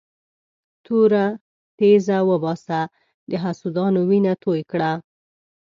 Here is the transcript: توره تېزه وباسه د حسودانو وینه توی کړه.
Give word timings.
توره 0.85 1.25
تېزه 1.77 2.17
وباسه 2.29 2.79
د 3.29 3.31
حسودانو 3.43 3.99
وینه 4.09 4.33
توی 4.43 4.61
کړه. 4.71 4.91